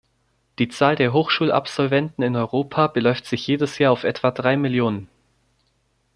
[0.57, 5.09] Die Zahl der Hochschulabsolventen in Europa beläuft sich jedes Jahr auf etwa drei Millionen.